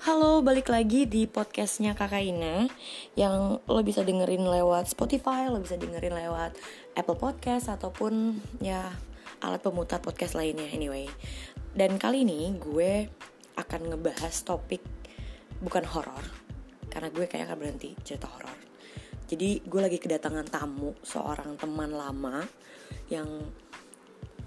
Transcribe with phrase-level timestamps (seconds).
[0.00, 2.64] Halo, balik lagi di podcastnya Kakak Ina
[3.20, 6.56] Yang lo bisa dengerin lewat Spotify, lo bisa dengerin lewat
[6.96, 8.96] Apple Podcast Ataupun ya
[9.44, 11.04] alat pemutar podcast lainnya anyway.
[11.76, 13.12] Dan kali ini gue
[13.60, 14.80] akan ngebahas topik
[15.60, 16.24] bukan horor
[16.88, 18.56] Karena gue kayaknya akan berhenti cerita horor.
[19.28, 22.40] Jadi gue lagi kedatangan tamu seorang teman lama
[23.12, 23.52] Yang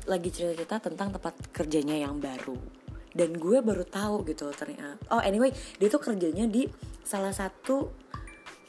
[0.09, 2.82] lagi cerita-cerita tentang tempat kerjanya yang baru
[3.13, 4.97] dan gue baru tahu gitu ternyata.
[5.13, 6.65] Oh anyway dia tuh kerjanya di
[7.05, 7.93] salah satu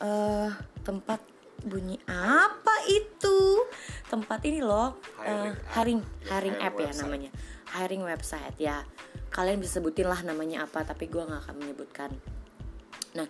[0.05, 0.51] uh,
[0.85, 1.21] tempat
[1.65, 3.65] bunyi apa itu?
[4.09, 7.33] Tempat ini loh uh, hiring hiring app ya namanya.
[7.73, 8.85] Hiring website ya.
[9.33, 12.11] Kalian bisa sebutin lah namanya apa tapi gue nggak akan menyebutkan.
[13.17, 13.27] Nah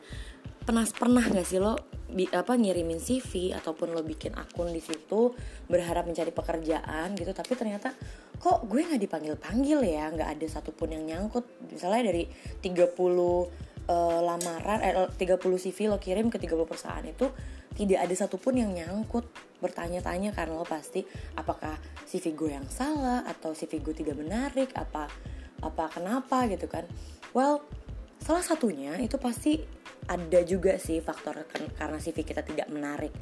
[0.65, 1.77] pernah pernah nggak sih lo
[2.15, 5.35] apa ngirimin CV ataupun lo bikin akun di situ
[5.67, 7.91] berharap mencari pekerjaan gitu tapi ternyata
[8.39, 10.13] kok gue nggak dipanggil panggil ya?
[10.13, 11.49] Nggak ada satupun yang nyangkut.
[11.73, 12.29] Misalnya dari
[12.61, 13.49] 30 uh,
[13.89, 17.33] eh, lamaran eh 30 CV lo kirim ke 30 perusahaan itu
[17.75, 19.25] tidak ada satupun yang nyangkut.
[19.65, 21.01] Bertanya-tanya karena lo pasti
[21.41, 21.73] apakah
[22.05, 25.09] CV gue yang salah atau CV gue tidak menarik apa
[25.65, 26.85] apa kenapa gitu kan?
[27.33, 27.65] Well
[28.21, 29.65] salah satunya itu pasti
[30.05, 33.13] ada juga sih faktor karena CV kita tidak menarik.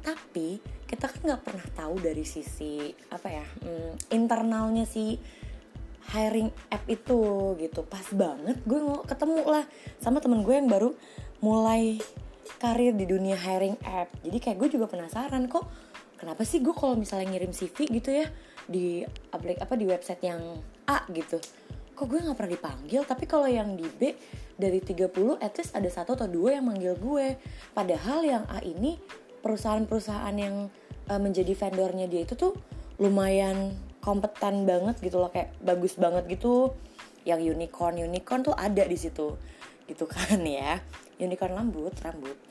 [0.00, 0.56] Tapi
[0.88, 5.20] kita kan nggak pernah tahu dari sisi apa ya hmm, internalnya si
[6.16, 7.80] hiring app itu gitu.
[7.84, 9.64] Pas banget gue ketemu lah
[10.00, 10.96] sama temen gue yang baru
[11.44, 12.00] mulai
[12.56, 14.08] karir di dunia hiring app.
[14.24, 15.68] Jadi kayak gue juga penasaran kok
[16.16, 18.28] kenapa sih gue kalau misalnya ngirim CV gitu ya
[18.68, 20.40] di aplik apa di website yang
[20.88, 21.36] A gitu?
[21.92, 23.02] Kok gue nggak pernah dipanggil?
[23.04, 24.16] Tapi kalau yang di B
[24.60, 27.40] dari 30 at least ada satu atau dua yang manggil gue.
[27.72, 29.00] Padahal yang A ini
[29.40, 30.68] perusahaan-perusahaan yang
[31.08, 32.52] uh, menjadi vendornya dia itu tuh
[33.00, 33.72] lumayan
[34.04, 35.32] kompeten banget gitu loh.
[35.32, 36.76] Kayak bagus banget gitu.
[37.24, 39.40] Yang unicorn unicorn tuh ada di situ.
[39.88, 40.84] Gitu kan ya.
[41.16, 42.49] Unicorn rambut rambut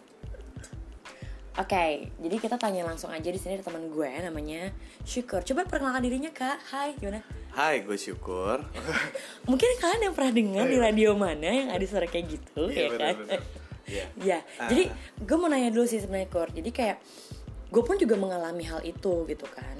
[1.59, 1.91] Oke, okay,
[2.23, 4.71] jadi kita tanya langsung aja di sini ada teman gue namanya
[5.03, 5.43] Syukur.
[5.43, 6.55] Coba perkenalkan dirinya kak.
[6.71, 7.19] Hai, gimana?
[7.51, 8.63] Hai, gue Syukur.
[9.51, 12.89] Mungkin kalian yang pernah dengar di radio mana yang ada suara kayak gitu, iya, ya
[12.95, 13.15] kan?
[13.89, 14.05] Iya.
[14.21, 14.69] ya, uh.
[14.69, 14.85] jadi
[15.17, 16.53] gue mau nanya dulu sih sebenarnya Kur.
[16.53, 17.01] Jadi kayak
[17.73, 19.77] gue pun juga mengalami hal itu gitu kan.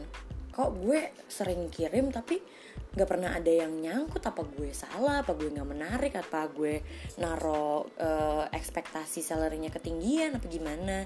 [0.50, 2.42] Kok gue sering kirim tapi
[2.90, 6.82] nggak pernah ada yang nyangkut apa gue salah apa gue nggak menarik apa gue
[7.22, 11.06] naro uh, ekspektasi salarynya ketinggian apa gimana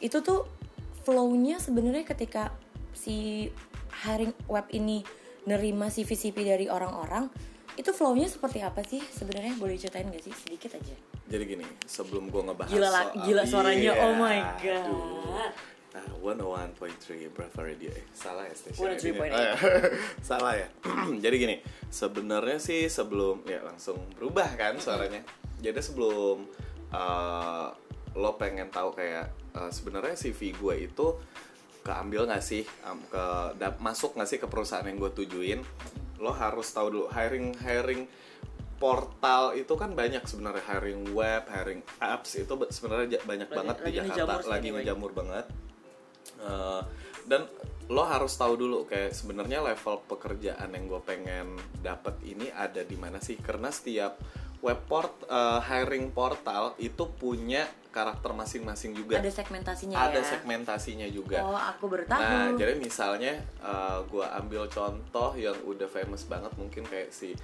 [0.00, 0.48] itu tuh
[1.04, 2.52] flownya sebenarnya ketika
[2.96, 3.48] si
[4.04, 5.04] hiring web ini
[5.48, 7.28] nerima CV-CV dari orang-orang
[7.78, 10.96] itu flownya seperti apa sih sebenarnya boleh ceritain gak sih sedikit aja
[11.30, 15.52] jadi gini sebelum gue ngebahas gila soal, gila suaranya yeah, oh my god aduh.
[15.90, 18.94] Nah, 101.3 Brava Radio eh salah ya stasiun.
[18.94, 19.58] Oh, ya.
[20.30, 20.70] salah ya.
[21.26, 21.56] Jadi gini,
[21.90, 25.26] sebenarnya sih sebelum ya langsung berubah kan suaranya.
[25.58, 26.46] Jadi sebelum
[26.94, 27.74] uh,
[28.14, 31.06] lo pengen tahu kayak uh, sebenarnya CV gue itu
[31.80, 32.62] keambil nggak sih?
[32.84, 33.24] Um, ke
[33.80, 35.60] masuk nggak sih ke perusahaan yang gue tujuin?
[36.20, 38.04] Lo harus tahu dulu hiring hiring
[38.80, 40.64] portal itu kan banyak sebenarnya.
[40.64, 44.48] Hiring web hiring apps itu sebenarnya banyak lagi, banget di Jakarta.
[44.48, 45.46] lagi ngejamur banget.
[46.40, 46.80] Uh,
[47.28, 47.44] dan
[47.90, 52.94] lo harus tahu dulu kayak sebenarnya level pekerjaan yang gue pengen dapat ini ada di
[52.94, 53.34] mana sih?
[53.36, 54.14] Karena setiap
[54.60, 59.18] web port uh, hiring portal itu punya karakter masing-masing juga.
[59.18, 60.30] Ada segmentasinya Ada ya.
[60.36, 61.42] segmentasinya juga.
[61.42, 62.20] Oh, aku bertahu.
[62.22, 67.34] Nah, jadi misalnya uh, gua ambil contoh yang udah famous banget mungkin kayak si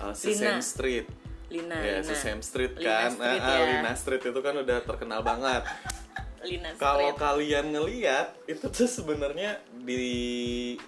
[0.00, 1.10] uh, si Sam Street.
[1.50, 2.06] Lina, ya, Lina.
[2.06, 3.12] si Sam Street kan.
[3.12, 3.58] Lina Street, ya.
[3.66, 5.62] Lina Street itu kan udah terkenal banget.
[6.48, 6.80] Lina Street.
[6.80, 10.78] Kalau kalian ngeliat itu tuh sebenarnya di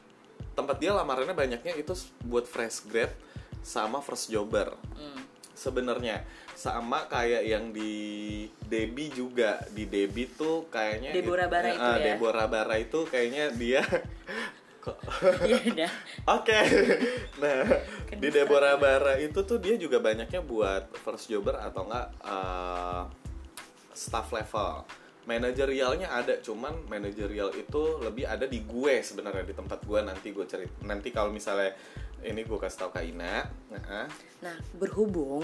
[0.55, 1.93] tempat dia lamarannya banyaknya itu
[2.25, 3.13] buat fresh grad
[3.61, 4.73] sama first jobber.
[4.97, 6.25] Hmm sebenarnya.
[6.53, 7.93] Sama kayak yang di
[8.67, 9.63] Debi juga.
[9.73, 12.05] Di Debi tuh kayaknya Deborah Bara itu uh, ya?
[12.13, 13.83] Deborah Bara itu kayaknya dia
[14.83, 14.99] kok
[15.79, 15.87] ya
[16.37, 16.61] oke.
[17.39, 17.63] Nah
[18.11, 23.07] di Deborah Bara itu tuh dia juga banyaknya buat first jobber atau enggak uh,
[23.95, 24.83] staff level.
[25.23, 30.03] Manajerialnya ada cuman manajerial itu lebih ada di gue sebenarnya di tempat gue.
[30.03, 31.79] Nanti gue cari nanti kalau misalnya
[32.23, 33.45] ini gue kasih tau Kak Ina.
[33.75, 34.07] Nah,
[34.39, 35.43] nah berhubung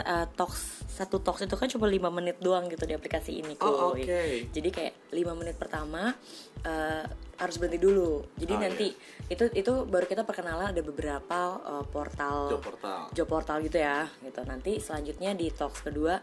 [0.00, 3.94] uh, talks satu talks itu kan cuma lima menit doang gitu di aplikasi ini oh,
[3.94, 4.04] oke.
[4.04, 4.46] Okay.
[4.54, 6.14] jadi kayak lima menit pertama
[6.62, 7.04] uh,
[7.40, 8.22] harus berhenti dulu.
[8.38, 9.32] Jadi oh, nanti iya.
[9.32, 13.00] itu itu baru kita perkenalan ada beberapa uh, portal job portal.
[13.10, 14.40] job portal gitu ya gitu.
[14.46, 16.22] Nanti selanjutnya di talks kedua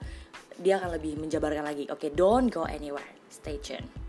[0.57, 1.85] dia akan lebih menjabarkan lagi.
[1.91, 3.17] Oke okay, don't go anywhere.
[3.27, 4.06] Stay tuned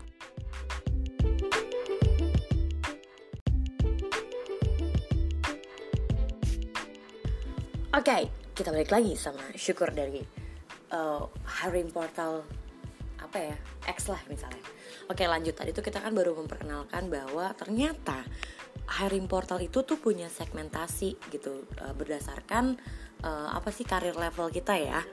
[8.03, 10.23] okay, kita balik lagi sama syukur dari
[10.95, 11.27] uh,
[11.63, 12.47] hiring portal
[13.19, 13.55] apa ya
[13.91, 14.63] X lah misalnya.
[15.11, 15.51] Oke lanjut.
[15.51, 18.23] Tadi itu kita kan baru memperkenalkan bahwa ternyata
[18.99, 22.79] hiring portal itu tuh punya segmentasi gitu uh, berdasarkan
[23.21, 25.03] uh, apa sih karir level kita ya.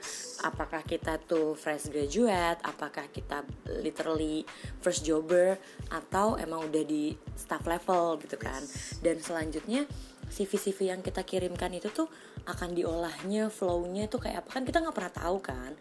[0.47, 3.43] Apakah kita tuh fresh graduate apakah kita
[3.83, 4.47] literally
[4.81, 5.59] first jobber
[5.91, 8.63] atau emang udah di staff level gitu kan.
[9.03, 9.85] Dan selanjutnya
[10.31, 12.09] CV-CV yang kita kirimkan itu tuh
[12.47, 14.61] akan diolahnya flownya tuh kayak apa?
[14.61, 15.73] Kan kita nggak pernah tahu kan.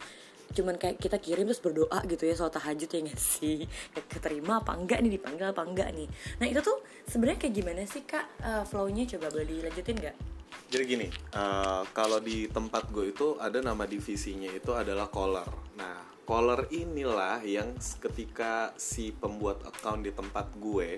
[0.55, 3.65] Cuman kayak kita kirim terus berdoa gitu ya soal tahajud ya nggak sih?
[4.11, 6.07] Keterima apa enggak nih dipanggil apa enggak nih?
[6.39, 8.25] Nah itu tuh sebenarnya kayak gimana sih kak?
[8.39, 10.17] Uh, flownya coba boleh dilanjutin nggak?
[10.65, 11.07] Jadi gini
[11.37, 15.47] uh, kalau di tempat gue itu ada nama divisinya itu adalah caller.
[15.77, 20.97] Nah caller inilah yang ketika si pembuat account di tempat gue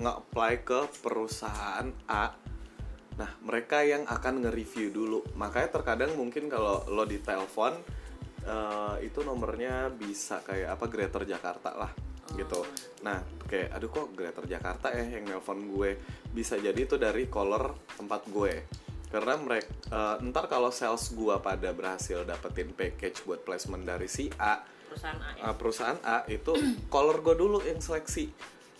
[0.00, 2.32] nge-apply ke perusahaan A
[3.20, 5.20] Nah, mereka yang akan nge-review dulu.
[5.36, 7.76] Makanya terkadang mungkin kalau lo di telepon
[8.48, 11.92] uh, itu nomornya bisa kayak apa Greater Jakarta lah
[12.32, 12.64] gitu.
[13.04, 16.00] Nah, kayak aduh kok Greater Jakarta ya yang nelpon gue.
[16.32, 18.64] Bisa jadi itu dari caller tempat gue.
[19.10, 24.30] Karena mereka uh, ntar kalau sales gue pada berhasil dapetin package buat placement dari si
[24.38, 25.42] A, perusahaan A, ya?
[25.50, 26.54] uh, perusahaan A itu
[26.94, 28.30] caller gue dulu yang seleksi.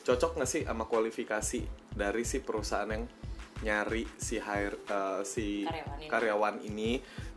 [0.00, 1.60] Cocok gak sih sama kualifikasi
[1.92, 3.04] dari si perusahaan yang
[3.60, 6.08] nyari si hire uh, si karyawan ini.
[6.08, 6.90] karyawan ini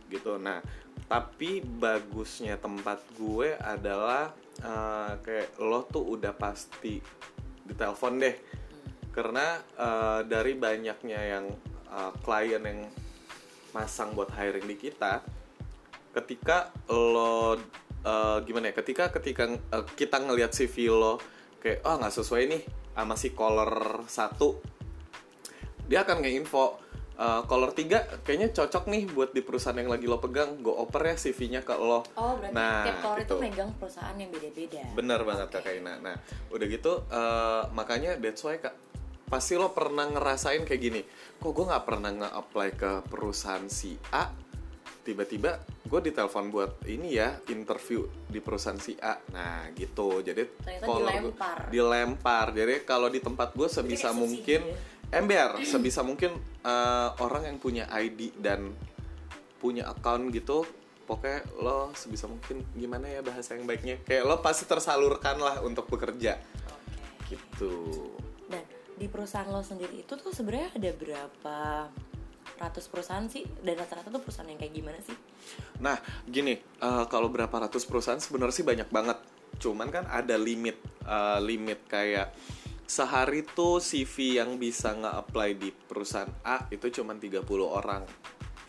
[0.08, 0.60] gitu nah
[1.04, 4.32] tapi bagusnya tempat gue adalah
[4.64, 6.96] uh, kayak lo tuh udah pasti
[7.64, 9.12] ditelepon deh hmm.
[9.12, 11.46] karena uh, dari banyaknya yang
[11.92, 12.88] uh, klien yang
[13.76, 15.20] masang buat hiring di kita
[16.14, 17.58] ketika lo
[18.06, 21.18] uh, gimana ya ketika ketika uh, kita ngelihat CV lo
[21.58, 22.62] kayak oh nggak sesuai nih
[22.94, 24.73] sama si caller satu
[25.88, 26.84] dia akan nge info
[27.18, 30.58] uh, color 3 kayaknya cocok nih buat di perusahaan yang lagi lo pegang.
[30.60, 32.02] Go oper ya CV-nya ke lo.
[32.18, 34.82] Oh berarti nah, tiap color itu megang perusahaan yang beda-beda.
[34.94, 35.62] Bener banget okay.
[35.62, 35.94] kak Ina.
[36.02, 36.16] Nah
[36.50, 38.74] udah gitu uh, makanya that's why kak
[39.24, 41.02] pasti lo pernah ngerasain kayak gini.
[41.40, 44.30] Kok gue nggak pernah nge-apply ke perusahaan si A?
[45.04, 49.20] Tiba-tiba gue ditelepon buat ini ya interview di perusahaan si A.
[49.32, 50.24] Nah gitu.
[50.24, 51.68] Jadi kalau dilempar.
[51.68, 52.46] dilempar.
[52.56, 54.93] Jadi kalau di tempat gue sebisa mungkin ya?
[55.14, 56.34] Ember sebisa mungkin
[56.66, 58.74] uh, orang yang punya ID dan
[59.62, 60.66] punya account gitu
[61.04, 64.00] pokoknya lo sebisa mungkin gimana ya bahasa yang baiknya?
[64.02, 66.40] Kayak lo pasti tersalurkan lah untuk bekerja.
[66.40, 67.36] Okay.
[67.36, 68.12] gitu.
[68.48, 68.64] Dan
[68.96, 71.58] di perusahaan lo sendiri itu tuh sebenarnya ada berapa
[72.60, 73.44] ratus perusahaan sih?
[73.60, 75.16] Dan rata-rata tuh perusahaan yang kayak gimana sih?
[75.80, 79.18] Nah gini uh, kalau berapa ratus perusahaan sebenarnya sih banyak banget.
[79.60, 82.32] Cuman kan ada limit uh, limit kayak
[82.84, 88.04] sehari tuh CV yang bisa nggak apply di perusahaan A itu cuma 30 orang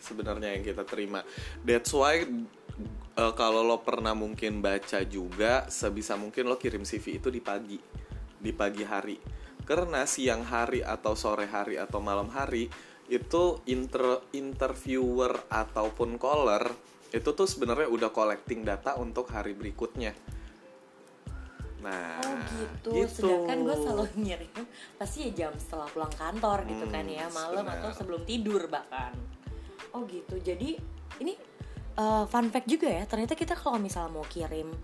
[0.00, 1.20] sebenarnya yang kita terima.
[1.66, 2.24] That's why
[3.18, 7.78] uh, kalau lo pernah mungkin baca juga sebisa mungkin lo kirim CV itu di pagi,
[8.38, 9.18] di pagi hari.
[9.66, 12.70] Karena siang hari atau sore hari atau malam hari
[13.10, 16.62] itu inter interviewer ataupun caller
[17.14, 20.10] itu tuh sebenarnya udah collecting data untuk hari berikutnya
[21.86, 22.90] Nah, oh gitu.
[22.98, 23.26] gitu.
[23.30, 24.62] Sedangkan gue selalu ngirim
[24.98, 27.78] pasti ya jam setelah pulang kantor gitu kan ya, hmm, malam bener.
[27.78, 29.14] atau sebelum tidur bahkan.
[29.94, 30.42] Oh gitu.
[30.42, 30.74] Jadi
[31.22, 31.38] ini
[31.94, 33.06] uh, fun fact juga ya.
[33.06, 34.74] Ternyata kita kalau misalnya mau kirim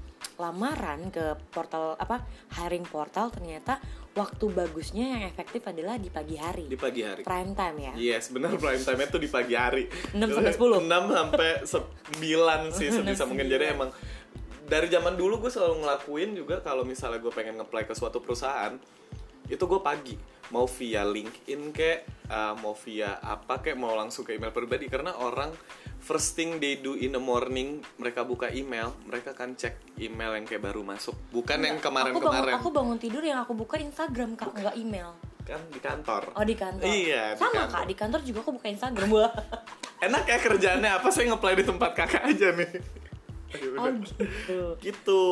[0.40, 2.24] lamaran ke portal apa
[2.56, 3.76] hiring portal ternyata
[4.12, 6.68] waktu bagusnya yang efektif adalah di pagi hari.
[6.68, 7.22] Di pagi hari.
[7.24, 7.92] Prime time ya.
[7.96, 9.84] Yes, benar prime time itu di pagi hari.
[10.12, 10.88] 6 sampai 10.
[10.88, 13.48] 6 sampai 9 sih sebisa mungkin.
[13.48, 13.90] Jadi emang
[14.72, 18.72] dari zaman dulu gue selalu ngelakuin juga kalau misalnya gue pengen ngeplay ke suatu perusahaan
[19.44, 20.16] itu gue pagi.
[20.48, 24.88] Mau via LinkedIn kayak uh, mau via apa kayak mau langsung ke email pribadi.
[24.88, 25.52] Karena orang
[26.00, 30.48] first thing they do in the morning mereka buka email mereka kan cek email yang
[30.48, 31.16] kayak baru masuk.
[31.28, 32.52] Bukan Enggak, yang kemarin-kemarin.
[32.56, 35.12] aku, aku bangun tidur yang aku buka Instagram kak nggak email.
[35.44, 36.32] Kan di kantor.
[36.32, 36.84] Oh di kantor.
[36.88, 37.72] Iya sama di kantor.
[37.76, 39.08] kak di kantor juga aku buka Instagram.
[40.08, 43.02] Enak ya kerjaannya apa saya ngeplay di tempat kakak aja nih
[43.78, 44.58] oh gitu.
[44.80, 45.24] Gitu.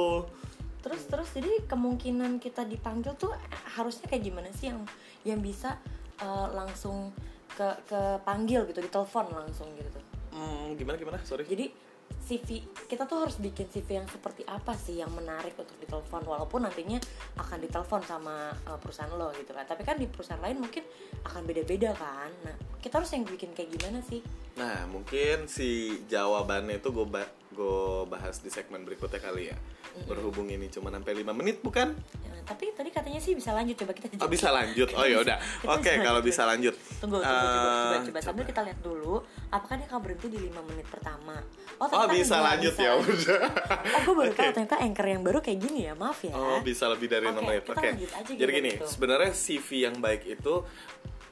[0.80, 3.32] Terus terus jadi kemungkinan kita dipanggil tuh
[3.76, 4.80] harusnya kayak gimana sih yang
[5.24, 5.76] yang bisa
[6.24, 7.12] uh, langsung
[7.52, 10.00] ke ke panggil gitu ditelepon langsung gitu?
[10.32, 11.20] Hmm, gimana gimana?
[11.26, 11.44] Sorry.
[11.44, 16.26] Jadi CV kita tuh harus bikin CV yang seperti apa sih yang menarik untuk ditelepon
[16.26, 16.98] walaupun nantinya
[17.38, 19.68] akan ditelepon sama uh, perusahaan lo gitu kan.
[19.68, 20.84] Tapi kan di perusahaan lain mungkin
[21.28, 22.30] akan beda-beda kan.
[22.46, 24.24] Nah kita harus yang bikin kayak gimana sih?
[24.56, 27.06] Nah mungkin si jawabannya itu gue
[27.50, 30.06] gue bahas di segmen berikutnya kali ya mm-hmm.
[30.06, 31.92] berhubung ini cuma sampai 5 menit bukan
[32.22, 34.88] ya, tapi tadi katanya sih bisa lanjut coba kita Oh bisa lanjut.
[34.92, 35.38] Oh ya udah.
[35.40, 36.28] Kita Oke bisa kalau lanjut.
[36.28, 36.74] bisa lanjut.
[37.00, 39.14] Tunggu, tunggu, coba, coba, Eh, coba, sambil kita lihat dulu
[39.48, 41.36] apakah dia akan berhenti di 5 menit pertama.
[41.80, 43.16] Oh ternyata bisa lanjut bisa ya lanjut.
[43.16, 43.40] udah.
[43.80, 44.38] Oh, gue baru Oke.
[44.38, 46.34] tahu ternyata anchor yang baru kayak gini ya, maaf ya.
[46.36, 47.64] Oh bisa lebih dari Oke, 6 menit.
[47.64, 47.88] Oke.
[47.88, 48.84] aja Jadi gitu, gini, gitu.
[48.84, 50.54] sebenarnya CV yang baik itu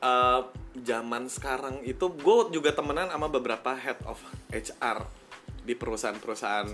[0.00, 0.40] eh,
[0.80, 4.16] zaman sekarang itu gue juga temenan sama beberapa head of
[4.48, 5.27] HR
[5.68, 6.68] di perusahaan-perusahaan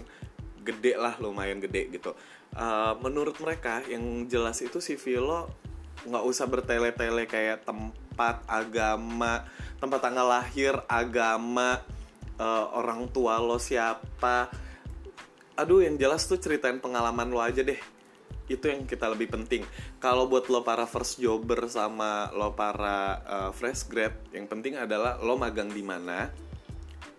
[0.62, 2.14] gede lah lumayan gede gitu.
[2.54, 5.50] Eh, menurut mereka yang jelas itu CV lo
[6.06, 9.42] nggak usah bertele-tele kayak tempat agama,
[9.82, 11.82] tempat tanggal lahir, agama,
[12.38, 14.48] eh, orang tua lo siapa,
[15.54, 17.78] aduh yang jelas tuh ceritain pengalaman lo aja deh.
[18.44, 19.64] Itu yang kita lebih penting.
[19.98, 25.16] Kalau buat lo para first jobber sama lo para uh, fresh grad yang penting adalah
[25.16, 26.28] lo magang di mana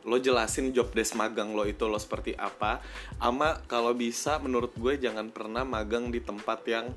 [0.06, 2.78] lo jelasin job desk magang lo itu lo seperti apa
[3.18, 6.94] ama kalau bisa menurut gue jangan pernah magang di tempat yang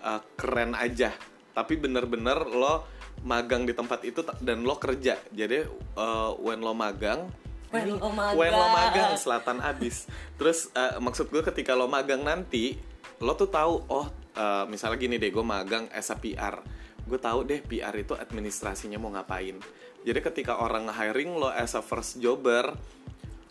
[0.00, 1.12] uh, keren aja.
[1.54, 2.88] Tapi bener-bener lo
[3.22, 5.20] magang di tempat itu dan lo kerja.
[5.30, 7.28] Jadi uh, when lo magang
[7.74, 8.38] When lo magang.
[8.38, 10.06] when lo magang selatan abis.
[10.38, 12.78] Terus uh, maksud gue ketika lo magang nanti
[13.22, 14.06] lo tuh tahu oh
[14.38, 16.58] uh, misalnya gini deh gue magang as a PR
[17.04, 19.60] gue tahu deh PR itu administrasinya mau ngapain
[20.04, 22.76] jadi ketika orang hiring lo as a first jobber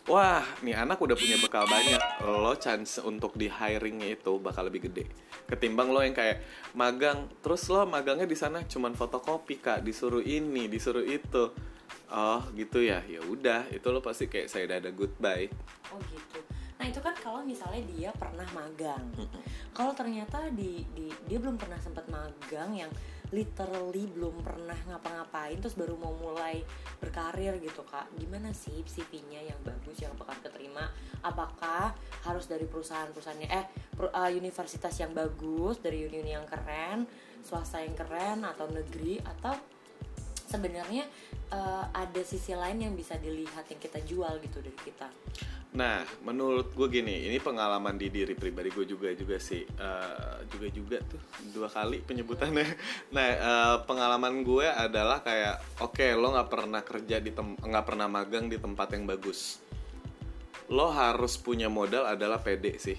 [0.04, 2.00] wah nih anak udah punya bekal banyak.
[2.24, 5.08] Lo chance untuk di hiringnya itu bakal lebih gede.
[5.48, 6.44] Ketimbang lo yang kayak
[6.76, 11.52] magang terus lo magangnya di sana cuman fotokopi kak disuruh ini disuruh itu.
[12.12, 13.00] Oh gitu ya?
[13.08, 15.48] Ya udah itu lo pasti kayak saya udah ada goodbye.
[15.88, 16.38] Oh gitu.
[16.76, 19.04] Nah itu kan kalau misalnya dia pernah magang.
[19.72, 22.92] Kalau ternyata di, di dia belum pernah sempat magang yang
[23.34, 26.62] literally belum pernah ngapa-ngapain terus baru mau mulai
[27.02, 28.06] berkarir gitu kak.
[28.14, 30.86] Gimana sih CV-nya yang bagus yang bakal keterima?
[31.26, 33.66] Apakah harus dari perusahaan-perusahaannya eh
[33.98, 37.10] per- eh, universitas yang bagus dari uni yang keren,
[37.42, 39.58] swasta yang keren atau negeri atau
[40.46, 41.02] sebenarnya
[41.50, 45.10] eh, ada sisi lain yang bisa dilihat yang kita jual gitu dari kita.
[45.74, 50.70] Nah, menurut gue gini, ini pengalaman di diri pribadi gue juga juga sih, eh, juga
[50.70, 51.18] juga tuh
[51.50, 52.62] dua kali penyebutannya.
[53.14, 58.06] Nah, eh, pengalaman gue adalah kayak, oke, lo nggak pernah kerja di tem nggak pernah
[58.06, 59.58] magang di tempat yang bagus.
[60.70, 62.98] Lo harus punya modal adalah PD sih,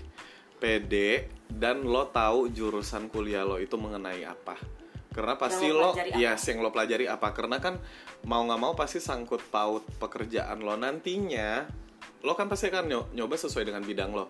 [0.59, 4.59] PD dan lo tahu jurusan kuliah lo itu mengenai apa.
[5.15, 6.43] Karena pasti lo ya apa?
[6.43, 7.31] yang lo pelajari apa?
[7.31, 7.79] Karena kan
[8.27, 11.84] mau nggak mau pasti sangkut paut pekerjaan lo nantinya
[12.25, 14.25] lo kan pasti akan nyo- nyoba sesuai dengan bidang lo.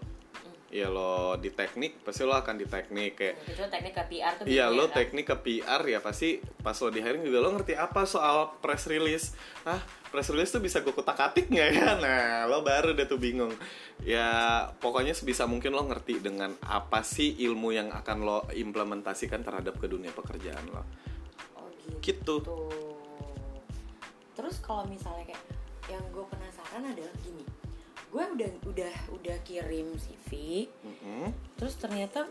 [0.67, 4.43] Ya lo di teknik pasti lo akan di teknik kayak Itu teknik ke PR tuh
[4.43, 4.95] Iya lo kan?
[4.97, 8.83] teknik ke PR ya pasti pas lo di hiring juga lo ngerti apa soal press
[8.85, 9.31] release.
[9.63, 11.95] Ah press release tuh bisa gue kutak atik nggak ya?
[11.95, 13.55] Nah lo baru deh tuh bingung.
[14.01, 14.27] Ya
[14.75, 19.87] pokoknya sebisa mungkin lo ngerti dengan apa sih ilmu yang akan lo implementasikan terhadap ke
[19.87, 20.83] dunia pekerjaan lo.
[21.55, 21.71] Oh
[22.01, 22.03] gitu.
[22.03, 22.35] Gitu.
[24.35, 25.43] Terus kalau misalnya kayak
[25.87, 27.45] yang gue penasaran adalah gini,
[28.15, 31.35] gue udah udah udah kirim CV, Mm-mm.
[31.59, 32.23] terus ternyata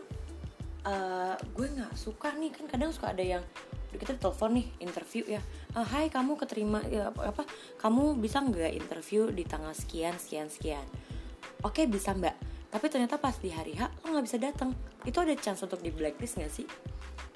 [0.81, 3.45] eh, gue nggak suka nih kan kadang suka ada yang
[3.93, 5.39] kita telepon nih interview ya,
[5.77, 7.43] "Ah, Hai kamu keterima ya, apa, apa
[7.77, 10.83] kamu bisa nggak interview di tanggal sekian sekian sekian?
[11.61, 12.33] Oke bisa mbak,
[12.73, 14.73] tapi ternyata pas di hari H lo nggak bisa datang.
[15.05, 16.67] Itu ada chance untuk di blacklist nggak sih?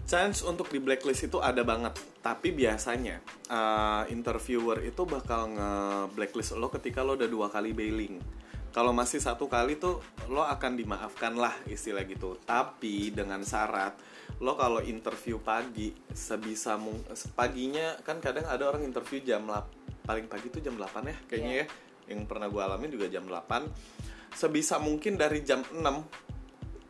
[0.10, 1.94] Chance untuk di blacklist itu ada banget,
[2.26, 8.18] tapi biasanya uh, interviewer itu bakal nge-blacklist lo ketika lo udah dua kali bailing.
[8.74, 10.02] Kalau masih satu kali tuh
[10.34, 12.42] lo akan dimaafkan lah istilah gitu.
[12.42, 14.02] Tapi dengan syarat
[14.42, 17.06] lo kalau interview pagi sebisa mung
[17.38, 19.70] paginya kan kadang ada orang interview jam lap-
[20.10, 21.66] paling pagi tuh jam 8 ya kayaknya Iya.
[21.66, 22.14] ya.
[22.18, 23.70] Yang pernah gue alamin juga jam 8.
[24.34, 25.86] Sebisa mungkin dari jam 6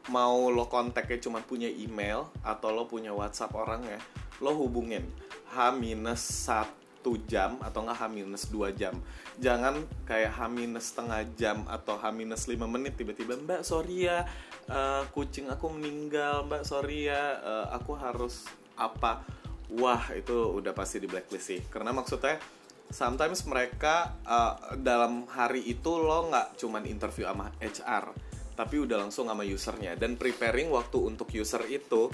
[0.07, 3.99] mau lo kontaknya cuma punya email atau lo punya WhatsApp orangnya,
[4.39, 5.03] lo hubungin
[5.51, 8.95] H minus satu jam atau nggak H minus dua jam.
[9.43, 14.23] Jangan kayak H minus setengah jam atau H minus lima menit tiba-tiba Mbak sorry ya
[14.71, 18.47] eh, kucing aku meninggal Mbak sorry ya eh, aku harus
[18.79, 19.27] apa.
[19.69, 21.61] Wah itu udah pasti di blacklist sih.
[21.69, 22.41] Karena maksudnya
[22.89, 28.28] sometimes mereka uh, dalam hari itu lo nggak cuman interview sama HR
[28.59, 29.95] tapi udah langsung sama usernya.
[29.95, 32.11] Dan preparing waktu untuk user itu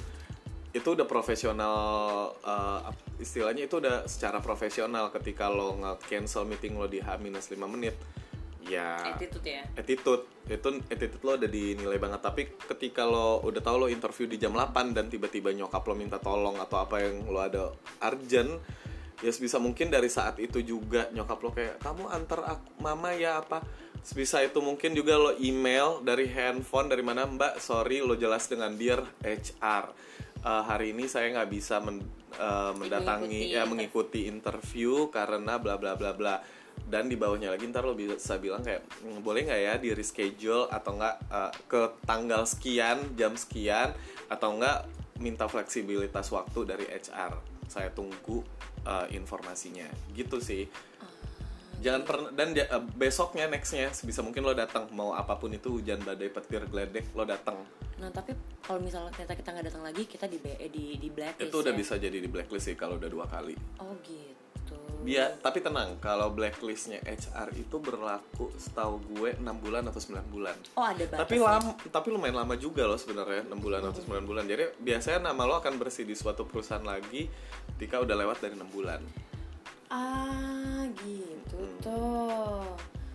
[0.75, 1.73] itu udah profesional
[2.45, 2.85] uh,
[3.17, 5.09] istilahnya itu udah secara profesional.
[5.09, 7.97] Ketika lo nge-cancel meeting lo di H-5 menit
[8.65, 9.61] ya Attitude ya.
[9.73, 10.25] attitude.
[10.45, 12.21] Itu attitude lo udah dinilai banget.
[12.21, 16.21] Tapi ketika lo udah tahu lo interview di jam 8 dan tiba-tiba nyokap lo minta
[16.21, 17.73] tolong atau apa yang lo ada
[18.05, 18.61] urgent
[19.23, 23.39] ya sebisa mungkin dari saat itu juga nyokap lo kayak kamu antar aku, mama ya
[23.39, 23.63] apa
[24.05, 28.77] Sebisa itu mungkin juga lo email dari handphone dari mana Mbak, sorry lo jelas dengan
[28.77, 29.83] Dear HR.
[30.45, 32.05] Eh, hari ini saya nggak bisa men-
[32.37, 36.37] eh, mendatangi Mengikuti ya mengikuti interview karena bla bla bla bla.
[36.85, 40.69] Dan di bawahnya lagi ntar lo bisa bilang kayak "Hmm, boleh nggak ya di reschedule
[40.69, 43.89] atau nggak eh, ke tanggal sekian jam sekian
[44.29, 44.85] atau nggak
[45.17, 47.41] minta fleksibilitas waktu dari HR.
[47.65, 48.45] Saya tunggu
[48.85, 49.89] eh, informasinya.
[50.13, 50.69] Gitu sih
[51.85, 55.69] jangan pernah dan dia- eh, besoknya nextnya sebisa mungkin lo datang mau apa pun itu
[55.71, 57.61] hujan badai petir geledek lo datang
[57.95, 61.47] Nah tapi kalau misalnya ternyata kita nggak datang lagi, kita di eh, di di blacklist.
[61.47, 61.77] itu udah ya?
[61.77, 64.75] bisa jadi di blacklist sih kalau udah dua kali Oh gitu.
[65.05, 70.57] dia tapi tenang kalau blacklistnya HR itu berlaku setahu gue 6 bulan atau 9 bulan
[70.73, 71.21] Oh ada batas.
[71.21, 75.19] tapi lama tapi lumayan lama juga loh sebenarnya 6 bulan atau 9 bulan jadi biasanya
[75.23, 77.29] nama lo akan bersih di suatu perusahaan lagi
[77.71, 78.99] ketika udah lewat dari 6 bulan
[79.87, 81.77] Ah gitu Hmm.
[81.79, 82.65] tuh.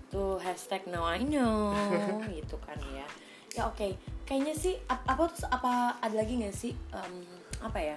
[0.09, 1.71] Tuh hashtag now I know
[2.31, 3.07] gitu kan ya.
[3.53, 3.95] Ya oke.
[4.25, 7.15] Kayaknya sih ap- apa terus apa ada lagi nggak sih em,
[7.61, 7.97] apa ya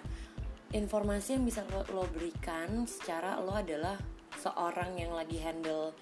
[0.72, 3.94] informasi yang bisa lo, lo berikan secara lo adalah
[4.36, 5.94] seorang yang lagi handle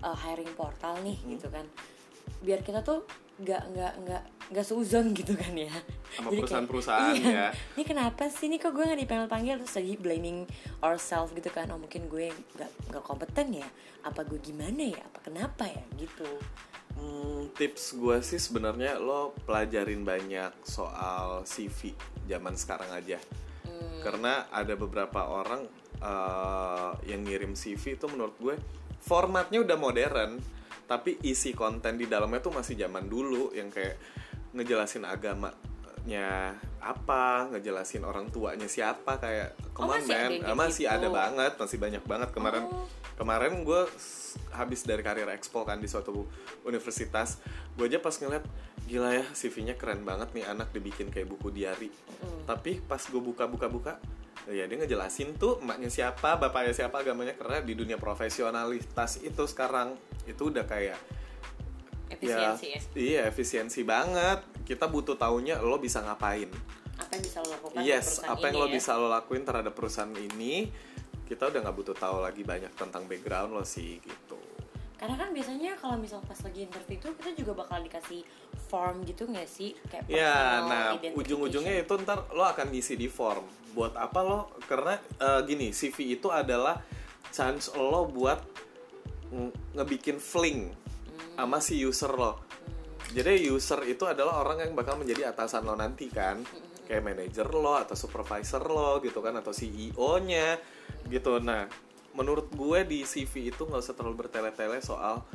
[0.00, 1.30] uh, hiring portal nih Hmm.
[1.30, 1.68] gitu kan.
[2.40, 3.04] Biar kita tuh
[3.34, 4.22] nggak nggak nggak
[4.54, 5.72] nggak seuzon gitu kan ya.
[6.14, 7.48] Sama perusahaan-perusahaan iya, ya.
[7.74, 8.46] ini kenapa sih?
[8.46, 10.38] Ini kok gue nggak dipanggil panggil terus lagi blaming
[10.84, 11.66] ourselves gitu kan.
[11.74, 13.68] Oh mungkin gue nggak nggak kompeten ya.
[14.06, 15.02] Apa gue gimana ya?
[15.02, 15.82] Apa kenapa ya?
[15.98, 16.28] Gitu.
[16.94, 21.90] Hmm, tips gue sih sebenarnya lo pelajarin banyak soal CV
[22.30, 23.18] zaman sekarang aja.
[23.98, 25.64] Karena ada beberapa orang
[25.98, 28.54] eh, yang ngirim CV itu menurut gue
[29.04, 30.40] formatnya udah modern,
[30.84, 33.96] tapi isi konten di dalamnya tuh masih zaman dulu yang kayak
[34.52, 40.94] ngejelasin agamanya apa, ngejelasin orang tuanya siapa kayak Oh, come on, masih ada masih gitu?
[40.94, 42.86] ada banget, masih banyak banget kemarin Oh.
[43.14, 43.82] kemarin gue
[44.50, 46.26] habis dari karir expo kan di suatu
[46.62, 47.38] universitas
[47.74, 48.42] gue aja pas ngeliat
[48.84, 51.90] gila ya CV-nya keren banget nih anak dibikin kayak buku diary
[52.42, 54.02] tapi pas gue buka-buka-buka
[54.48, 59.96] ya dia ngejelasin tuh emaknya siapa bapaknya siapa agamanya karena di dunia profesionalitas itu sekarang
[60.28, 61.00] itu udah kayak
[62.12, 64.44] efisiensi ya, iya efisiensi banget.
[64.64, 66.48] Kita butuh taunya lo bisa ngapain.
[66.94, 68.72] Apa yang bisa lo lakukan yes apa yang ini lo ya?
[68.76, 70.70] bisa lo lakuin terhadap perusahaan ini
[71.24, 74.53] kita udah nggak butuh tahu lagi banyak tentang background lo sih gitu
[75.04, 78.24] karena kan biasanya kalau misal pas lagi interview itu kita juga bakal dikasih
[78.72, 83.44] form gitu nggak sih kayak Ya, nah ujung-ujungnya itu ntar lo akan ngisi di form.
[83.76, 84.48] Buat apa lo?
[84.64, 86.80] Karena eh, gini, CV itu adalah
[87.28, 88.40] chance lo buat
[89.28, 90.72] ng- ngebikin fling
[91.36, 92.40] sama si user lo.
[93.12, 96.40] Jadi user itu adalah orang yang bakal menjadi atasan lo nanti kan,
[96.88, 100.56] kayak manajer lo atau supervisor lo gitu kan, atau CEO-nya
[101.12, 101.44] gitu.
[101.44, 101.68] Nah,
[102.14, 105.26] menurut gue di CV itu nggak usah terlalu bertele-tele soal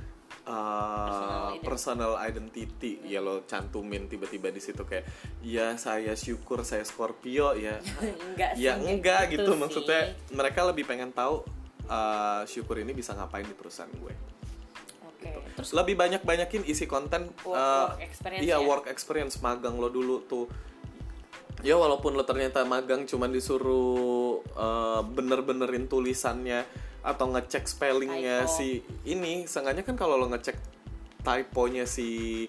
[0.47, 3.03] uh, personal identity.
[3.03, 5.05] ya lo cantumin tiba-tiba di situ kayak
[5.43, 7.77] ya saya syukur saya Scorpio ya.
[8.31, 9.51] Enggak sih, ya nggak enggak gitu gitu.
[9.53, 9.59] Sih.
[9.59, 11.43] maksudnya mereka lebih pengen tahu
[11.91, 14.13] uh, syukur ini bisa ngapain di perusahaan gue.
[15.03, 15.29] Oke.
[15.59, 18.63] Terus lebih banyak banyakin isi konten Work- uh, work experience iya ya?
[18.63, 19.35] work experience.
[19.43, 20.47] Magang lo dulu tuh.
[21.59, 24.18] Ya walaupun lo ternyata magang cuman disuruh
[24.55, 26.65] uh, bener-benerin tulisannya
[26.99, 28.55] atau ngecek spellingnya Typo.
[28.59, 28.67] si
[29.07, 30.57] ini seenggaknya kan kalau lo ngecek
[31.23, 32.43] typonya si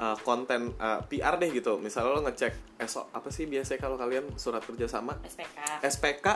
[0.00, 4.24] uh, konten uh, PR deh gitu misalnya lo ngecek esok apa sih biasanya kalau kalian
[4.40, 6.26] surat kerja sama SPK SPK.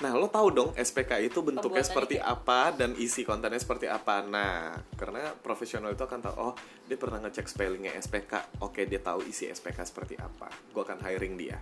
[0.00, 3.86] Nah, lo tahu dong SPK itu bentuknya Pembuatannya seperti kayak- apa dan isi kontennya seperti
[3.88, 4.24] apa.
[4.24, 6.54] Nah, karena profesional itu akan tahu, oh,
[6.88, 8.60] dia pernah ngecek spellingnya SPK.
[8.64, 10.48] Oke, dia tahu isi SPK seperti apa.
[10.72, 11.60] Gue akan hiring dia.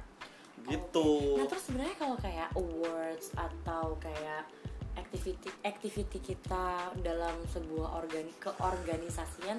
[0.66, 1.08] Gitu.
[1.38, 4.46] Nah terus sebenarnya kalau kayak awards atau kayak
[4.92, 9.58] activity activity kita dalam sebuah organi keorganisasian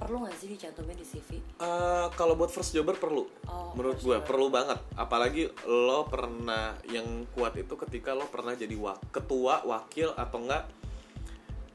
[0.00, 1.36] perlu nggak sih dicantumin di CV?
[1.60, 4.80] Eh, kalau buat first jobber perlu, Oh, menurut gue perlu banget.
[4.96, 10.64] Apalagi lo pernah yang kuat itu ketika lo pernah jadi wa- ketua, wakil atau enggak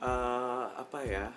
[0.01, 1.29] eh, apa ya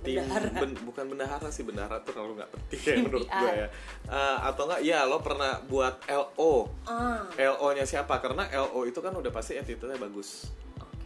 [0.00, 0.50] tim Bendahara.
[0.56, 3.34] ben- bukan bendahara sih bendahara tuh terlalu nggak penting ya menurut PR.
[3.36, 3.68] gue ya.
[4.08, 6.52] Eh, atau enggak ya lo pernah buat LO,
[6.84, 8.14] Ah, LO-nya siapa?
[8.16, 10.46] Karena LO itu kan udah pasti attitude-nya bagus.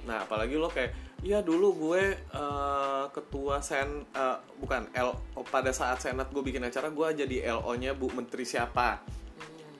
[0.02, 5.96] Nah, apalagi lo kayak, iya dulu gue eh, ketua sen, eh, bukan LO pada saat
[5.98, 9.00] senat gue bikin acara gue jadi LO-nya bu menteri siapa?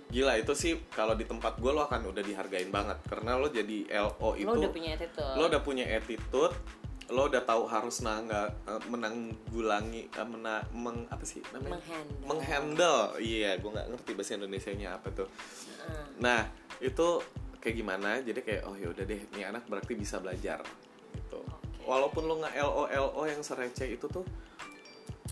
[0.09, 3.88] Gila itu sih kalau di tempat gue lo akan udah dihargain banget karena lo jadi
[3.98, 5.35] LO itu lo udah punya attitude.
[5.35, 6.53] lo udah punya attitude,
[7.12, 11.77] lo udah tahu harus nangga eh, menanggulangi eh, mena, meng, apa sih namanya?
[11.77, 12.25] Menghandle.
[12.25, 13.01] Menghandle.
[13.20, 15.29] Iya, gue nggak ngerti bahasa Indonesianya apa tuh.
[15.85, 16.09] Ah.
[16.18, 16.40] Nah,
[16.81, 17.20] itu
[17.61, 18.18] kayak gimana?
[18.25, 20.64] Jadi kayak oh ya udah deh, ini anak berarti bisa belajar
[21.12, 21.44] gitu.
[21.44, 21.85] Oke.
[21.85, 24.25] walaupun lo nggak lo lo yang sereceh itu tuh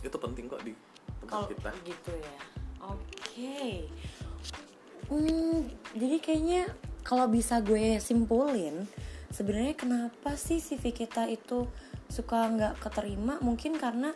[0.01, 0.73] itu penting kok di
[1.21, 2.37] tempat Kalau kita gitu ya.
[2.81, 3.59] Oke.
[5.11, 6.63] Hmm, jadi kayaknya
[7.05, 8.87] kalau bisa gue simpulin,
[9.31, 11.67] sebenarnya kenapa sih CV kita itu
[12.11, 13.39] suka nggak keterima?
[13.41, 14.11] Mungkin karena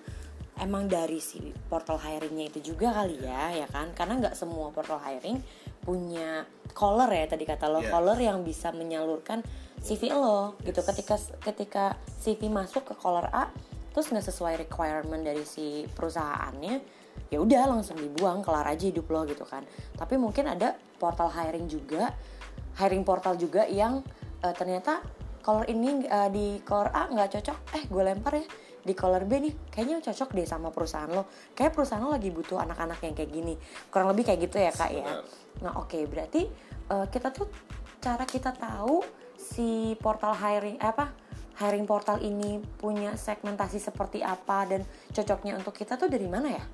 [0.59, 3.95] emang dari si portal hiringnya itu juga kali ya, ya kan?
[3.95, 5.39] Karena nggak semua portal hiring
[5.83, 7.91] punya caller ya tadi kata lo, Yes.
[7.91, 9.43] caller yang bisa menyalurkan
[9.83, 10.83] CV lo gitu.
[10.83, 11.85] Ketika ketika
[12.23, 13.51] CV masuk ke caller A,
[13.95, 19.27] terus nggak sesuai requirement dari si perusahaannya, ya udah langsung dibuang kelar aja hidup lo
[19.27, 19.63] gitu kan
[19.99, 22.15] tapi mungkin ada portal hiring juga
[22.79, 24.03] hiring portal juga yang
[24.45, 25.01] eh, ternyata
[25.41, 27.59] color ini eh, di color A nggak cocok.
[27.81, 28.47] Eh gue lempar ya.
[28.85, 31.25] Di color B nih kayaknya cocok deh sama perusahaan lo.
[31.57, 33.55] Kayak perusahaan lo lagi butuh anak-anak yang kayak gini.
[33.89, 35.25] Kurang lebih kayak gitu ya kak ya.
[35.65, 36.45] Nah oke berarti
[36.93, 37.49] eh, kita tuh
[38.05, 39.01] cara kita tahu
[39.41, 41.17] si portal hiring eh, apa
[41.55, 44.83] hiring portal ini punya segmentasi seperti apa dan
[45.15, 46.65] cocoknya untuk kita tuh dari mana ya?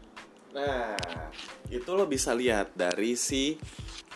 [0.51, 0.99] Nah,
[1.71, 3.55] itu lo bisa lihat dari si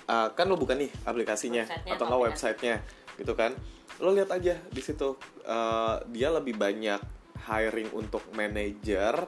[0.08, 2.32] uh, kan lo bukan nih aplikasinya Websitenya atau atau nggak aplikasi.
[2.32, 2.76] websitenya
[3.18, 3.55] gitu kan?
[4.03, 5.14] Lo lihat aja di situ
[5.46, 7.00] uh, dia lebih banyak
[7.44, 9.27] hiring untuk manager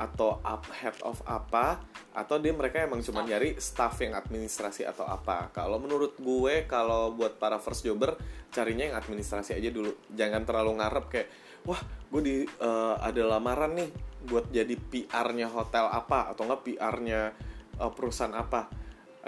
[0.00, 1.80] atau up head of apa
[2.16, 5.52] atau dia mereka emang cuma nyari staff yang administrasi atau apa.
[5.52, 8.16] Kalau menurut gue kalau buat para first jobber
[8.48, 9.92] carinya yang administrasi aja dulu.
[10.12, 11.28] Jangan terlalu ngarep kayak
[11.68, 13.90] wah gue di uh, ada lamaran nih
[14.24, 17.36] buat jadi PR-nya hotel apa atau enggak PR-nya
[17.76, 18.72] uh, perusahaan apa.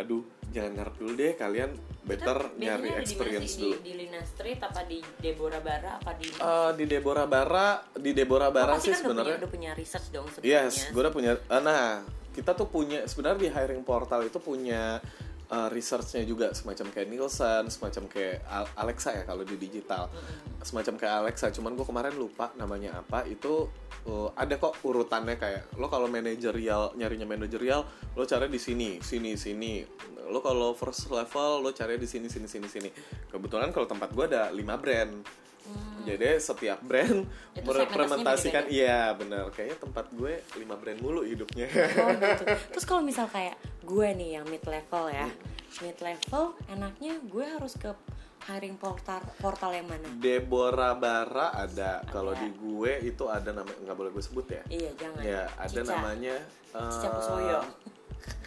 [0.00, 1.70] Aduh, jangan ngarep dulu deh kalian
[2.02, 3.78] better nyari experience dulu.
[3.78, 8.10] di, di Lina Street apa di Deborah Bara apa di Eh, di Deborah Bara, di
[8.12, 9.36] Deborah Bara Lo pasti sih kan sebenarnya.
[9.38, 11.32] udah punya research dong sebenarnya Yes, gue udah punya.
[11.34, 14.98] eh, Nah, kita tuh punya sebenarnya di hiring portal itu punya
[15.46, 20.08] uh, researchnya juga semacam kayak Nielsen, semacam kayak Al- Alexa ya kalau di digital,
[20.58, 21.46] semacam kayak Alexa.
[21.50, 23.24] Cuman gue kemarin lupa namanya apa.
[23.24, 23.68] Itu
[24.06, 27.86] uh, ada kok urutannya kayak lo kalau manajerial nyarinya manajerial
[28.18, 29.82] lo cari di sini, sini, sini.
[30.30, 32.90] Lo kalau first level lo cari di sini, sini, sini, sini.
[33.30, 35.12] Kebetulan kalau tempat gue ada 5 brand.
[36.02, 37.22] Jadi setiap brand
[37.54, 41.70] merepresentasikan segmentasinya iya bener kayaknya tempat gue 5 brand mulu hidupnya.
[41.70, 42.44] Oh gitu.
[42.74, 43.54] Terus kalau misal kayak
[43.86, 45.30] gue nih yang mid level ya,
[45.78, 47.94] mid level enaknya gue harus ke
[48.48, 50.06] hiring portal portal yang mana?
[50.18, 54.62] Deborah Bara ada kalau di gue itu ada nama nggak boleh gue sebut ya.
[54.66, 55.22] Iya jangan.
[55.22, 55.92] Ya ada Cica.
[55.94, 56.36] namanya
[56.74, 57.60] eh, Cica Kusoyo.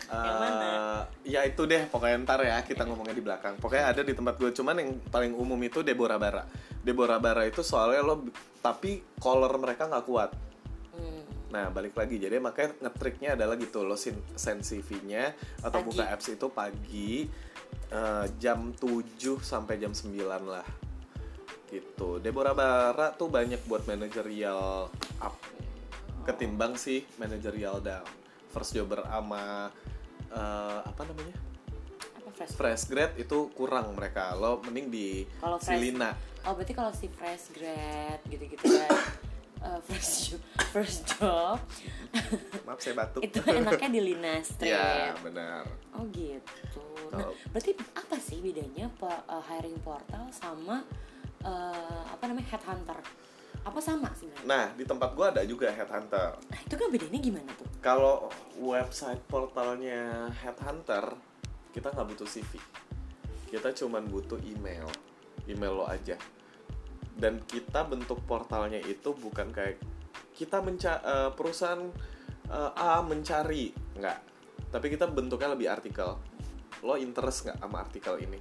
[0.06, 0.72] Yang mana?
[1.26, 3.56] Ya itu deh pokoknya ntar ya kita ngomongnya di belakang.
[3.58, 6.44] Pokoknya ada di tempat gue cuman yang paling umum itu Deborah Bara.
[6.84, 8.28] Deborah Bara itu soalnya lo
[8.60, 10.32] tapi color mereka nggak kuat.
[10.94, 11.24] Hmm.
[11.50, 15.88] Nah balik lagi jadi makanya ngetriknya adalah gitu lo send CV-nya atau Pagi.
[15.88, 17.28] buka apps itu pagi
[17.92, 20.66] eh, jam 7 sampai jam 9 lah
[21.70, 22.22] gitu.
[22.22, 24.88] Deborah Bara tuh banyak buat manajerial
[25.20, 25.36] up
[26.26, 28.08] ketimbang sih manajerial down.
[28.54, 29.70] First jobber ama
[30.32, 31.36] eh, apa namanya
[32.24, 32.54] Apa fresh?
[32.56, 37.58] fresh grade itu kurang mereka lo mending di Kalau Silina Oh berarti kalau si fresh
[37.58, 38.86] grad gitu-gitu ya,
[39.66, 41.58] eh, fresh job, fresh job
[42.64, 44.72] maaf saya batuk itu enaknya di Lina Street.
[44.72, 46.84] ya benar Oh gitu.
[47.16, 50.84] Nah, berarti apa sih bedanya uh, hiring portal sama
[51.40, 53.00] uh, apa namanya headhunter?
[53.64, 54.28] Apa sama sih?
[54.28, 54.44] sebenarnya?
[54.44, 57.68] nah di tempat gua ada juga headhunter Nah, itu kan bedanya gimana tuh?
[57.80, 58.28] Kalau
[58.60, 61.16] website portalnya Headhunter,
[61.72, 62.60] kita nggak butuh CV.
[63.48, 64.90] Kita cuman butuh email,
[65.48, 66.20] email lo aja.
[67.16, 69.80] Dan kita bentuk portalnya itu bukan kayak
[70.36, 71.80] kita menca eh, perusahaan
[72.52, 74.20] eh, A mencari, nggak.
[74.72, 76.20] Tapi kita bentuknya lebih artikel.
[76.84, 78.40] Lo interest nggak sama artikel ini?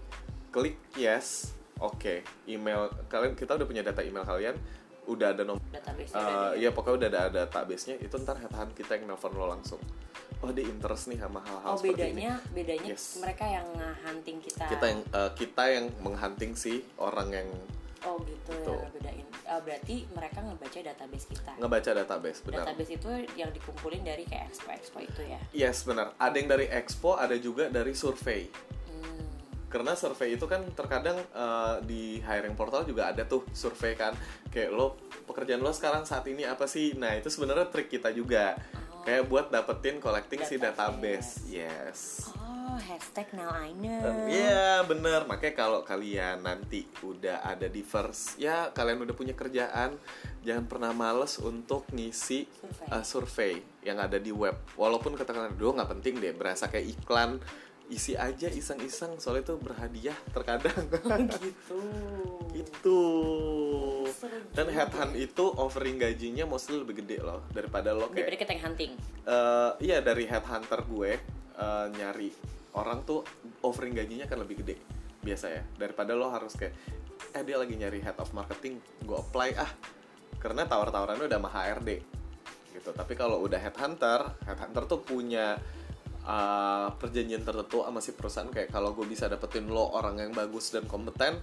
[0.51, 2.27] Klik yes, oke.
[2.47, 4.59] Email kalian kita udah punya data email kalian,
[5.07, 8.97] udah ada nomor Database Eh, ya pokoknya udah ada ada database-nya itu ntar headhunt kita
[8.97, 9.81] yang nelfon lo langsung
[10.41, 13.05] oh dia interest nih sama hal-hal Oh seperti ini bedanya bedanya Yes.
[13.21, 13.69] mereka yang
[14.05, 14.65] hunting kita.
[14.69, 17.49] kita yang eh, kita yang menghunting si orang yang
[18.05, 18.71] Oh gitu Gitu.
[18.71, 19.25] ya bedain.
[19.47, 21.53] Oh, berarti mereka ngebaca database kita.
[21.55, 25.41] ngebaca database benar Database itu yang dikumpulin dari kayak expo-expo itu ya.
[25.53, 28.49] yes benar ada yang dari expo ada juga dari survei
[28.87, 29.25] Hmm.
[29.69, 34.13] karena survei itu kan terkadang eh, di hiring portal juga ada tuh survei kan
[34.49, 38.55] kayak lo pekerjaan lo sekarang saat ini apa sih nah itu sebenarnya trik kita juga
[39.05, 40.65] kayak buat dapetin collecting si Database.
[40.67, 41.99] database yes
[42.65, 44.03] Oh hashtag now I know.
[44.27, 49.95] Iya bener Makanya kalau kalian nanti udah ada di first Ya kalian udah punya kerjaan
[50.41, 52.89] Jangan pernah males untuk ngisi Survei.
[52.89, 57.37] uh, survei Yang ada di web Walaupun katakan Aduh nggak penting deh Berasa kayak iklan
[57.93, 60.85] isi aja iseng-iseng soalnya itu berhadiah terkadang.
[61.35, 61.81] Gitu.
[62.55, 63.01] Itu
[64.09, 68.53] Seru dan headhunt itu offering gajinya mostly lebih gede loh daripada lo kayak daripada kita
[68.57, 68.93] yang hunting.
[69.27, 71.13] Eh, iya dari headhunter gue
[71.59, 72.31] eh, nyari
[72.79, 73.21] orang tuh
[73.67, 74.77] offering gajinya kan lebih gede
[75.21, 75.63] biasa ya.
[75.77, 76.73] Daripada lo harus kayak
[77.35, 79.71] eh dia lagi nyari head of marketing gue apply ah.
[80.41, 81.91] Karena tawar-tawarannya udah sama HRD
[82.75, 82.91] gitu.
[82.95, 85.59] Tapi kalau udah headhunter headhunter tuh punya
[86.25, 90.73] eh, perjanjian tertentu sama si perusahaan kayak kalau gue bisa dapetin lo orang yang bagus
[90.73, 91.41] dan kompeten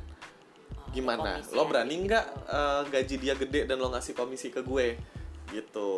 [0.72, 1.40] Oh, gimana?
[1.40, 2.06] komisi lo ya, berani gitu.
[2.10, 4.98] nggak eh, gaji dia gede dan lo ngasih komisi ke gue?
[5.52, 5.92] Gitu.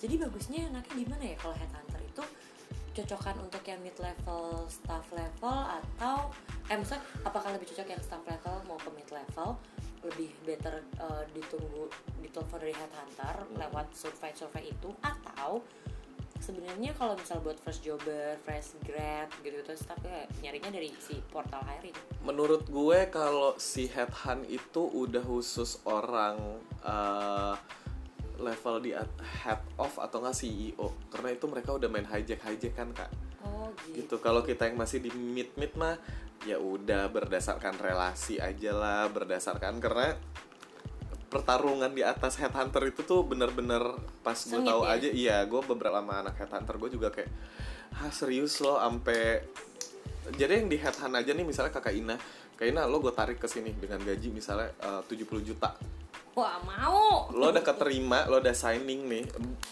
[0.00, 1.36] Jadi bagusnya enaknya di mana ya?
[1.36, 2.24] Kalau headhunter itu
[2.90, 6.32] cocokan untuk yang mid level, staff level atau
[6.66, 9.58] eh maksudnya apakah lebih cocok yang staff level mau ke mid level
[10.00, 11.86] lebih better eh, ditunggu
[12.24, 15.60] ditelepon dari headhunter lewat survei survei itu atau
[16.40, 21.20] sebenarnya kalau misal buat fresh jobber, fresh grad gitu gitu staff ya nyarinya dari si
[21.28, 21.94] portal hiring.
[22.24, 26.40] Menurut gue kalau si headhunt itu udah khusus orang
[26.82, 27.54] eh,
[28.40, 32.74] level di at- head of atau nggak CEO karena itu mereka udah main hijack hijack
[32.74, 33.12] kan kak.
[33.44, 34.16] Oh gitu.
[34.20, 35.96] kalau kita yang masih di mid mid mah
[36.48, 40.16] ya udah berdasarkan relasi aja lah berdasarkan karena
[41.30, 43.80] pertarungan di atas headhunter itu tuh bener-bener
[44.26, 44.98] pas gue tahu ya?
[44.98, 47.30] aja iya gue beberapa sama anak headhunter gue juga kayak
[48.02, 49.46] ah serius loh ampe
[50.34, 52.18] jadi yang di headhunt aja nih misalnya kakak Ina
[52.58, 55.70] Kak Ina lo gue tarik ke sini dengan gaji misalnya eh, 70 juta
[56.40, 57.28] Wah mau.
[57.36, 59.24] lo udah keterima lo udah signing nih.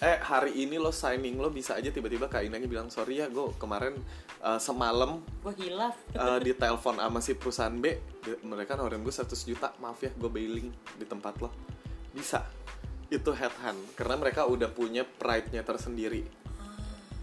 [0.05, 3.57] Eh hari ini lo signing lo bisa aja tiba-tiba kak Inanya bilang sorry ya gue
[3.57, 3.97] kemarin
[4.45, 5.97] eh, semalam Gue hilaf.
[6.13, 7.97] uh, di telepon sama si perusahaan B.
[8.45, 10.69] Mereka nawarin gue 100 juta maaf ya gue bailing
[11.01, 11.49] di tempat lo.
[12.13, 12.45] Bisa.
[13.09, 16.29] Itu headhunt karena mereka udah punya pride-nya tersendiri.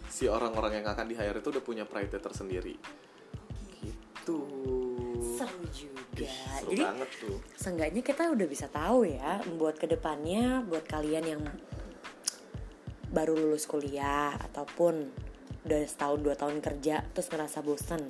[0.09, 2.73] Si orang-orang yang akan di hire itu udah punya pride-nya tersendiri.
[3.77, 4.39] Gitu
[6.65, 7.37] seru Jadi banget tuh.
[7.53, 11.41] Seenggaknya kita udah bisa tahu ya buat ke depannya buat kalian yang
[13.13, 15.13] baru lulus kuliah ataupun
[15.65, 18.01] udah setahun dua tahun kerja terus ngerasa bosan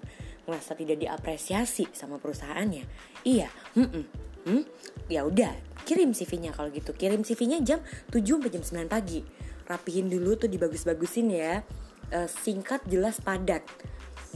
[0.48, 2.84] ngerasa tidak diapresiasi sama perusahaannya.
[3.28, 4.62] Iya mm Hmm?
[5.10, 5.50] ya udah
[5.89, 6.94] kirim CV-nya kalau gitu.
[6.94, 7.82] Kirim CV-nya jam
[8.13, 9.26] 7 sampai jam 9 pagi.
[9.65, 11.65] Rapihin dulu tuh dibagus-bagusin ya.
[12.13, 13.65] Eh, singkat jelas padat.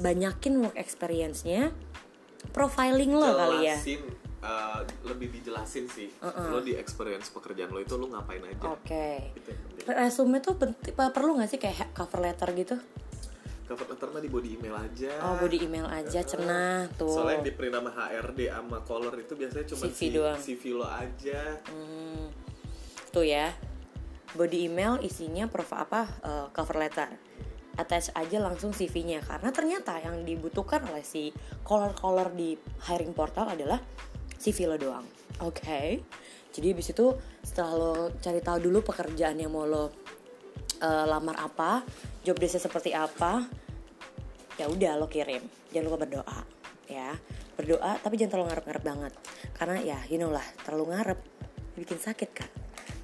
[0.02, 1.70] Banyakin work experience-nya
[2.50, 3.78] profiling lo kali ya
[4.40, 9.36] uh, lebih dijelasin sih lo di experience pekerjaan lo itu lo ngapain aja Oke.
[9.36, 9.86] Gitu yang penting.
[9.90, 12.78] Resume tuh penting, perlu nggak sih kayak cover letter gitu?
[13.66, 17.06] cover letter mah di body email aja Oh, body email aja, cenah tuh.
[17.08, 20.40] soalnya yang di print sama HRD sama color itu biasanya cuma CV si, doang.
[20.42, 22.34] CV lo aja Hmm,
[23.14, 23.54] tuh ya.
[24.30, 27.10] Body email isinya prof apa eh, cover letter.
[27.80, 31.32] Attach aja langsung CV-nya karena ternyata yang dibutuhkan oleh si
[31.64, 32.60] caller-caller di
[32.92, 33.80] hiring portal adalah
[34.36, 35.08] CV lo doang.
[35.48, 36.04] Oke.
[36.52, 39.96] Jadi habis itu setelah lo cari tahu dulu pekerjaan yang mau lo
[40.84, 41.88] eh, lamar apa,
[42.20, 43.48] job desk seperti apa,
[44.60, 45.42] ya udah lo kirim.
[45.72, 46.40] Jangan lupa berdoa
[46.92, 47.16] ya.
[47.56, 49.14] Berdoa tapi jangan terlalu ngarep-ngarep banget.
[49.56, 51.20] Karena ya you know lah terlalu ngarep
[51.80, 52.52] bikin sakit kan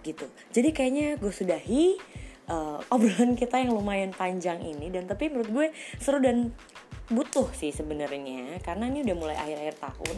[0.04, 0.28] gitu.
[0.52, 1.98] Jadi kayaknya gue sudahi
[2.50, 6.54] uh, obrolan kita yang lumayan panjang ini dan tapi menurut gue seru dan
[7.06, 10.18] butuh sih sebenarnya karena ini udah mulai akhir-akhir tahun.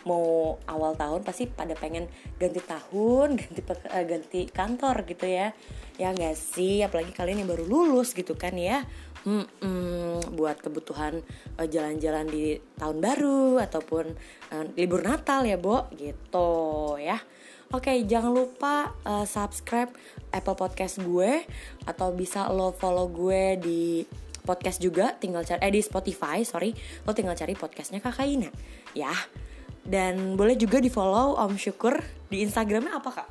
[0.00, 2.08] Mau awal tahun pasti pada pengen
[2.40, 5.52] ganti tahun ganti eh, ganti kantor gitu ya.
[6.00, 6.80] Ya nggak sih?
[6.80, 8.86] Apalagi kalian yang baru lulus gitu kan ya.
[9.20, 11.20] Mm-mm, buat kebutuhan
[11.60, 14.04] eh, jalan-jalan di tahun baru ataupun
[14.54, 15.90] eh, libur Natal ya Bo.
[15.92, 16.48] Gitu
[17.02, 17.20] ya
[17.70, 19.94] Oke jangan lupa eh, subscribe
[20.34, 21.46] Apple Podcast gue
[21.86, 23.82] atau bisa lo follow gue di
[24.42, 26.74] podcast juga tinggal cari eh di Spotify sorry
[27.06, 28.50] lo tinggal cari podcastnya Kakak Ina
[28.96, 29.12] ya
[29.86, 33.28] dan boleh juga di follow Om Syukur di Instagramnya apa kak?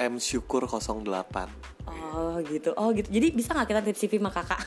[0.00, 3.08] M Syukur 08 Oh gitu, oh gitu.
[3.10, 4.60] Jadi bisa nggak kita tip CV sama kakak?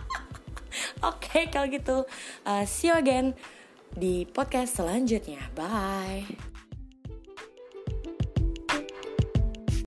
[1.10, 1.96] Oke kalau gitu,
[2.44, 3.34] uh, see you again
[3.92, 5.42] di podcast selanjutnya.
[5.56, 6.49] Bye.